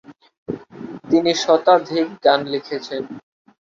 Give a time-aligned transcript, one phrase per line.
[1.09, 3.03] তিনি শতাধিক গান লিখেছেন।